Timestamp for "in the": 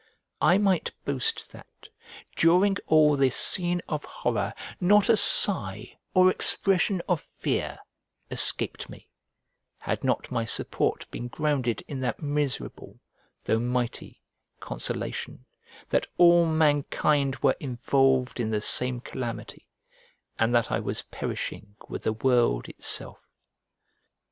18.39-18.59